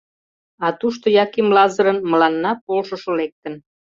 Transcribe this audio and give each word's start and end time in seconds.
А 0.65 0.67
тушто 0.79 1.05
Яким 1.23 1.47
Лазырын 1.55 1.99
мыланна 2.11 2.51
полшышо 2.65 3.11
лектын. 3.19 3.53